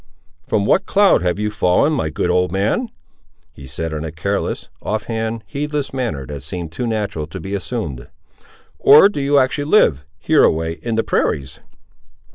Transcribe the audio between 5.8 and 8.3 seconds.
manner that seemed too natural to be assumed: